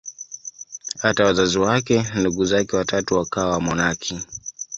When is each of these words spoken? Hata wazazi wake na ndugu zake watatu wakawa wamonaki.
Hata 1.01 1.25
wazazi 1.25 1.59
wake 1.59 2.03
na 2.03 2.19
ndugu 2.21 2.45
zake 2.45 2.75
watatu 2.75 3.15
wakawa 3.15 3.51
wamonaki. 3.51 4.19